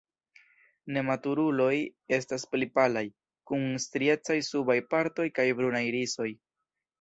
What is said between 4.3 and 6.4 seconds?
subaj partoj kaj brunaj irisoj.